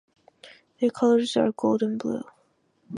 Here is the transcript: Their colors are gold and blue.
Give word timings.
Their 0.79 0.89
colors 0.89 1.37
are 1.37 1.51
gold 1.51 1.83
and 1.83 1.99
blue. 1.99 2.23